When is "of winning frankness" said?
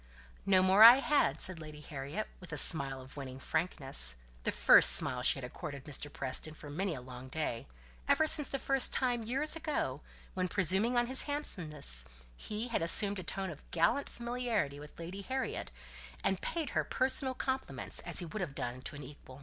3.01-4.15